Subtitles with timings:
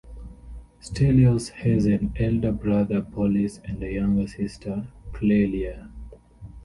[0.81, 5.91] Stelios has an elder brother, Polys and a younger sister, Clelia.